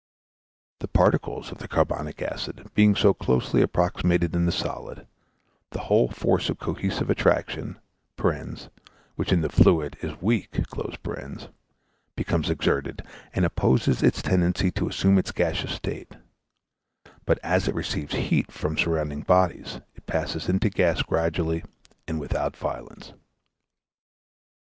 [0.79, 5.05] The particles of the carbonic acid being so closely approximated in the solid,
[5.69, 7.77] the whole force of cohesive attraction
[9.15, 10.57] (which in the fluid is weak)
[12.15, 13.03] becomes exerted,
[13.35, 16.15] and opposes its tendency to assume its gaseous state;
[17.27, 21.63] but as it receives heat from surrounding bodies, it passes into gas gradually
[22.07, 23.13] and without violence.